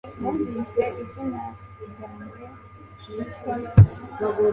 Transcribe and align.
Numvise 0.19 0.83
izina 1.03 1.43
ryanjye 1.83 2.45
ryitwa 2.99 3.53